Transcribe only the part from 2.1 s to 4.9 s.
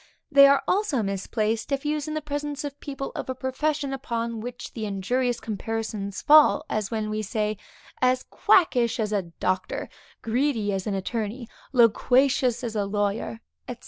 the presence of people of a profession upon which the